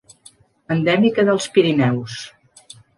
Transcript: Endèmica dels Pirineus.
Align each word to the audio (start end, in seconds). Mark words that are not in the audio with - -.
Endèmica 0.77 1.27
dels 1.29 1.49
Pirineus. 1.59 2.21